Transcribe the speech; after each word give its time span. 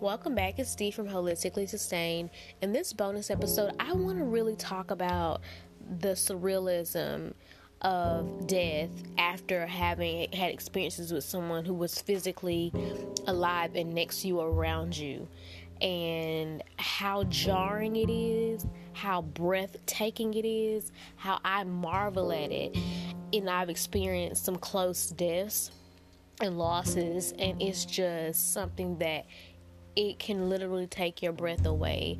Welcome 0.00 0.36
back. 0.36 0.60
It's 0.60 0.70
Steve 0.70 0.94
from 0.94 1.08
Holistically 1.08 1.68
Sustained. 1.68 2.30
In 2.62 2.72
this 2.72 2.92
bonus 2.92 3.32
episode, 3.32 3.72
I 3.80 3.94
want 3.94 4.18
to 4.18 4.24
really 4.24 4.54
talk 4.54 4.92
about 4.92 5.40
the 5.98 6.10
surrealism 6.10 7.34
of 7.82 8.46
death 8.46 8.90
after 9.18 9.66
having 9.66 10.30
had 10.32 10.52
experiences 10.52 11.12
with 11.12 11.24
someone 11.24 11.64
who 11.64 11.74
was 11.74 12.00
physically 12.00 12.72
alive 13.26 13.74
and 13.74 13.92
next 13.92 14.22
to 14.22 14.28
you 14.28 14.40
around 14.40 14.96
you 14.96 15.26
and 15.80 16.62
how 16.76 17.24
jarring 17.24 17.96
it 17.96 18.08
is, 18.08 18.64
how 18.92 19.22
breathtaking 19.22 20.32
it 20.34 20.46
is, 20.46 20.92
how 21.16 21.40
I 21.44 21.64
marvel 21.64 22.30
at 22.30 22.52
it. 22.52 22.78
And 23.32 23.50
I've 23.50 23.68
experienced 23.68 24.44
some 24.44 24.58
close 24.58 25.10
deaths 25.10 25.72
and 26.40 26.56
losses, 26.56 27.34
and 27.36 27.60
it's 27.60 27.84
just 27.84 28.52
something 28.52 28.98
that 28.98 29.26
it 29.98 30.20
can 30.20 30.48
literally 30.48 30.86
take 30.86 31.22
your 31.22 31.32
breath 31.32 31.66
away. 31.66 32.18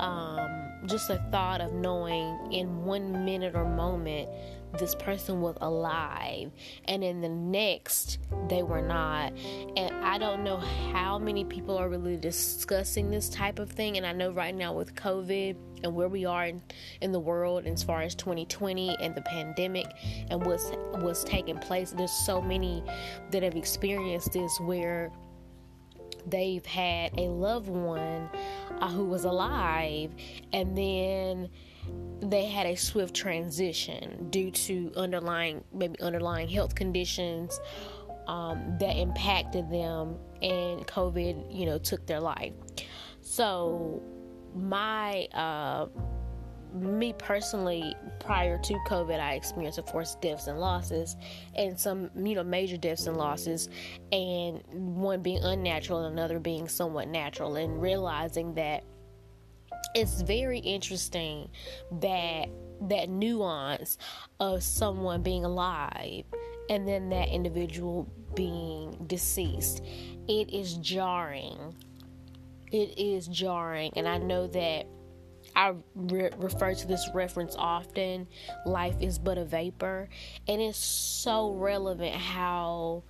Um, 0.00 0.48
just 0.86 1.08
the 1.08 1.18
thought 1.30 1.60
of 1.60 1.74
knowing 1.74 2.52
in 2.52 2.84
one 2.84 3.26
minute 3.26 3.54
or 3.54 3.66
moment 3.66 4.30
this 4.78 4.94
person 4.94 5.40
was 5.40 5.56
alive 5.60 6.50
and 6.84 7.02
in 7.02 7.20
the 7.20 7.28
next 7.28 8.18
they 8.48 8.62
were 8.62 8.82
not 8.82 9.32
and 9.76 9.94
i 10.04 10.18
don't 10.18 10.44
know 10.44 10.58
how 10.92 11.18
many 11.18 11.42
people 11.42 11.76
are 11.76 11.88
really 11.88 12.18
discussing 12.18 13.10
this 13.10 13.30
type 13.30 13.58
of 13.58 13.70
thing 13.70 13.96
and 13.96 14.06
i 14.06 14.12
know 14.12 14.30
right 14.30 14.54
now 14.54 14.70
with 14.70 14.94
covid 14.94 15.56
and 15.82 15.94
where 15.94 16.08
we 16.08 16.26
are 16.26 16.46
in, 16.46 16.62
in 17.00 17.12
the 17.12 17.18
world 17.18 17.66
as 17.66 17.82
far 17.82 18.02
as 18.02 18.14
2020 18.14 18.94
and 19.00 19.14
the 19.14 19.22
pandemic 19.22 19.86
and 20.28 20.44
what's 20.44 20.70
what's 20.96 21.24
taking 21.24 21.56
place 21.58 21.92
there's 21.92 22.12
so 22.12 22.40
many 22.40 22.84
that 23.30 23.42
have 23.42 23.56
experienced 23.56 24.32
this 24.34 24.60
where 24.60 25.10
they've 26.30 26.66
had 26.66 27.12
a 27.18 27.28
loved 27.28 27.68
one 27.68 28.28
uh, 28.80 28.88
who 28.88 29.04
was 29.04 29.24
alive 29.24 30.12
and 30.52 30.76
then 30.76 31.48
they 32.20 32.46
had 32.46 32.66
a 32.66 32.76
swift 32.76 33.14
transition 33.14 34.28
due 34.30 34.50
to 34.50 34.92
underlying 34.96 35.62
maybe 35.72 35.98
underlying 36.00 36.48
health 36.48 36.74
conditions 36.74 37.60
um, 38.26 38.76
that 38.78 38.96
impacted 38.96 39.70
them 39.70 40.16
and 40.42 40.86
covid 40.86 41.44
you 41.50 41.66
know 41.66 41.78
took 41.78 42.06
their 42.06 42.20
life. 42.20 42.52
So 43.20 44.02
my 44.54 45.26
uh, 45.34 45.86
me 46.74 47.14
personally, 47.18 47.94
prior 48.20 48.58
to 48.58 48.74
COVID, 48.88 49.18
I 49.18 49.34
experienced, 49.34 49.78
of 49.78 49.86
course, 49.86 50.16
deaths 50.20 50.46
and 50.46 50.58
losses, 50.58 51.16
and 51.54 51.78
some, 51.78 52.10
you 52.16 52.34
know, 52.34 52.44
major 52.44 52.76
deaths 52.76 53.06
and 53.06 53.16
losses, 53.16 53.68
and 54.12 54.62
one 54.72 55.22
being 55.22 55.42
unnatural 55.42 56.04
and 56.04 56.12
another 56.12 56.38
being 56.38 56.68
somewhat 56.68 57.08
natural, 57.08 57.56
and 57.56 57.80
realizing 57.80 58.54
that 58.54 58.84
it's 59.94 60.22
very 60.22 60.58
interesting 60.58 61.48
that 62.00 62.48
that 62.82 63.08
nuance 63.08 63.98
of 64.38 64.62
someone 64.62 65.22
being 65.22 65.44
alive 65.44 66.24
and 66.70 66.86
then 66.86 67.08
that 67.08 67.28
individual 67.28 68.08
being 68.34 68.96
deceased. 69.06 69.82
It 70.28 70.52
is 70.52 70.74
jarring. 70.74 71.74
It 72.70 72.98
is 72.98 73.26
jarring, 73.26 73.92
and 73.96 74.06
I 74.06 74.18
know 74.18 74.46
that 74.48 74.86
I 75.58 75.74
re- 75.96 76.30
refer 76.36 76.72
to 76.72 76.86
this 76.86 77.10
reference 77.12 77.56
often. 77.58 78.28
Life 78.64 78.94
is 79.00 79.18
but 79.18 79.38
a 79.38 79.44
vapor, 79.44 80.08
and 80.46 80.62
it's 80.62 80.78
so 80.78 81.50
relevant 81.50 82.14
how 82.14 83.02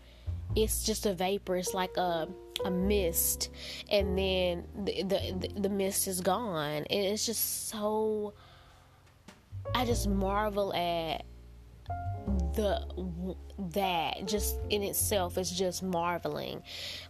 it's 0.57 0.83
just 0.83 1.05
a 1.05 1.13
vapor. 1.13 1.57
It's 1.59 1.75
like 1.75 1.95
a 1.99 2.27
a 2.65 2.71
mist, 2.71 3.51
and 3.91 4.17
then 4.19 4.65
the 4.83 5.03
the, 5.03 5.61
the 5.61 5.69
mist 5.69 6.08
is 6.08 6.23
gone, 6.23 6.85
and 6.89 7.05
it's 7.05 7.27
just 7.27 7.69
so. 7.69 8.33
I 9.75 9.85
just 9.85 10.08
marvel 10.08 10.73
at 10.73 11.27
the 12.55 12.87
that 13.73 14.27
just 14.27 14.59
in 14.71 14.83
itself 14.83 15.39
is 15.39 15.51
just 15.51 15.83
marveling. 15.83 16.63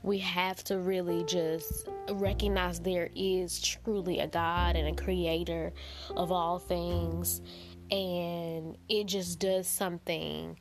We 0.02 0.18
have 0.18 0.62
to 0.64 0.78
really 0.78 1.24
just 1.24 1.88
recognize 2.10 2.80
there 2.80 3.10
is 3.14 3.60
truly 3.60 4.20
a 4.20 4.26
God 4.26 4.76
and 4.76 4.88
a 4.88 5.02
creator 5.02 5.72
of 6.16 6.32
all 6.32 6.58
things 6.58 7.42
and 7.90 8.76
it 8.88 9.06
just 9.06 9.38
does 9.38 9.66
something 9.66 10.58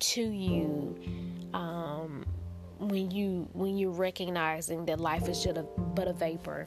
to 0.00 0.22
you 0.22 0.98
um, 1.52 2.24
when 2.78 3.10
you 3.10 3.48
when 3.52 3.78
you're 3.78 3.90
recognizing 3.90 4.84
that 4.86 5.00
life 5.00 5.28
is 5.28 5.42
just 5.42 5.56
a 5.56 5.62
but 5.94 6.08
a 6.08 6.12
vapor 6.12 6.66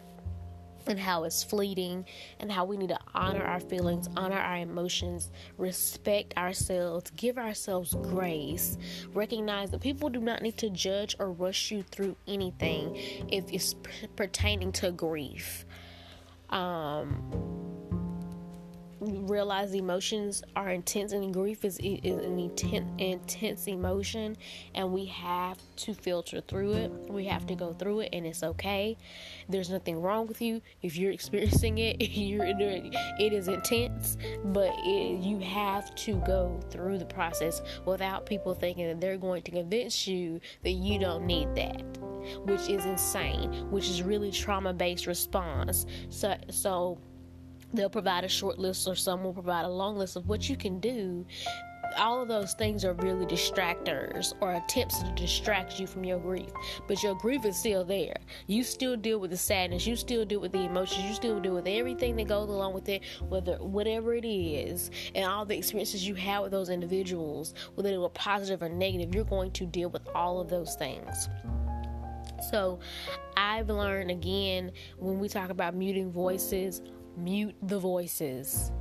and 0.87 0.99
how 0.99 1.23
it's 1.23 1.43
fleeting 1.43 2.05
and 2.39 2.51
how 2.51 2.65
we 2.65 2.77
need 2.77 2.89
to 2.89 2.99
honor 3.13 3.43
our 3.43 3.59
feelings, 3.59 4.09
honor 4.15 4.37
our 4.37 4.57
emotions, 4.57 5.31
respect 5.57 6.35
ourselves, 6.37 7.11
give 7.15 7.37
ourselves 7.37 7.95
grace, 8.01 8.77
recognize 9.13 9.71
that 9.71 9.81
people 9.81 10.09
do 10.09 10.19
not 10.19 10.41
need 10.41 10.57
to 10.57 10.69
judge 10.69 11.15
or 11.19 11.31
rush 11.31 11.71
you 11.71 11.83
through 11.83 12.15
anything 12.27 12.95
if 13.29 13.51
it's 13.51 13.75
pertaining 14.15 14.71
to 14.73 14.91
grief. 14.91 15.65
Um, 16.49 17.66
realize 18.99 19.73
emotions 19.73 20.43
are 20.55 20.69
intense 20.69 21.11
and 21.11 21.33
grief 21.33 21.63
is, 21.63 21.79
is 21.79 22.17
an 22.17 22.39
intense, 22.39 22.89
intense 22.97 23.67
emotion 23.67 24.35
and 24.73 24.91
we 24.91 25.05
have 25.05 25.57
to 25.75 25.93
filter 25.93 26.41
through 26.41 26.73
it. 26.73 26.91
We 27.09 27.25
have 27.25 27.45
to 27.47 27.55
go 27.55 27.73
through 27.73 28.01
it 28.01 28.09
and 28.13 28.25
it's 28.25 28.43
okay. 28.43 28.97
There's 29.49 29.69
nothing 29.69 30.01
wrong 30.01 30.27
with 30.27 30.41
you. 30.41 30.61
If 30.81 30.97
you're 30.97 31.11
experiencing 31.17 31.77
it 31.77 32.01
you're 32.09 32.45
it 32.45 33.33
is 33.33 33.47
intense 33.47 34.17
but 34.45 34.73
it, 34.79 35.19
you 35.21 35.39
have 35.39 35.93
to 35.95 36.15
go 36.25 36.59
through 36.69 36.97
the 36.97 37.05
process 37.05 37.61
without 37.85 38.25
people 38.25 38.53
thinking 38.53 38.87
that 38.87 38.99
they're 38.99 39.17
going 39.17 39.43
to 39.43 39.51
convince 39.51 40.07
you 40.07 40.39
that 40.63 40.71
you 40.71 40.99
don't 40.99 41.25
need 41.25 41.53
that 41.55 41.81
which 42.45 42.69
is 42.69 42.85
insane 42.85 43.69
which 43.69 43.89
is 43.89 44.01
really 44.01 44.31
trauma 44.31 44.73
based 44.73 45.07
response. 45.07 45.85
So 46.09 46.35
so 46.49 46.99
they'll 47.73 47.89
provide 47.89 48.23
a 48.23 48.29
short 48.29 48.57
list 48.57 48.87
or 48.87 48.95
some 48.95 49.23
will 49.23 49.33
provide 49.33 49.65
a 49.65 49.69
long 49.69 49.97
list 49.97 50.15
of 50.15 50.27
what 50.27 50.49
you 50.49 50.55
can 50.55 50.79
do 50.79 51.25
all 51.95 52.21
of 52.21 52.27
those 52.27 52.53
things 52.53 52.83
are 52.83 52.93
really 52.93 53.25
distractors 53.25 54.33
or 54.41 54.53
attempts 54.53 55.01
to 55.01 55.11
distract 55.11 55.79
you 55.79 55.87
from 55.87 56.03
your 56.03 56.19
grief. 56.19 56.49
But 56.87 57.01
your 57.03 57.15
grief 57.15 57.45
is 57.45 57.57
still 57.57 57.83
there. 57.83 58.17
You 58.47 58.63
still 58.63 58.95
deal 58.95 59.19
with 59.19 59.31
the 59.31 59.37
sadness. 59.37 59.87
You 59.87 59.95
still 59.95 60.25
deal 60.25 60.39
with 60.39 60.51
the 60.51 60.63
emotions. 60.63 61.05
You 61.05 61.13
still 61.13 61.39
deal 61.39 61.53
with 61.53 61.67
everything 61.67 62.15
that 62.17 62.27
goes 62.27 62.49
along 62.49 62.73
with 62.73 62.89
it, 62.89 63.03
whether 63.29 63.57
whatever 63.57 64.13
it 64.13 64.25
is, 64.25 64.91
and 65.15 65.25
all 65.25 65.45
the 65.45 65.57
experiences 65.57 66.07
you 66.07 66.15
have 66.15 66.43
with 66.43 66.51
those 66.51 66.69
individuals, 66.69 67.53
whether 67.75 67.89
they 67.89 67.97
were 67.97 68.09
positive 68.09 68.61
or 68.61 68.69
negative. 68.69 69.13
You're 69.13 69.23
going 69.23 69.51
to 69.51 69.65
deal 69.65 69.89
with 69.89 70.07
all 70.13 70.39
of 70.39 70.49
those 70.49 70.75
things. 70.75 71.29
So, 72.51 72.79
I've 73.35 73.69
learned 73.69 74.11
again 74.11 74.71
when 74.97 75.19
we 75.19 75.27
talk 75.27 75.49
about 75.49 75.73
muting 75.73 76.11
voices 76.11 76.81
Mute 77.17 77.55
the 77.63 77.79
voices. 77.79 78.71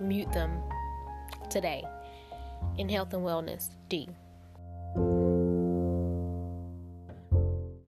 Mute 0.00 0.32
them 0.32 0.62
today 1.50 1.84
in 2.78 2.88
health 2.88 3.12
and 3.12 3.22
wellness. 3.22 3.68
D. 3.90 4.08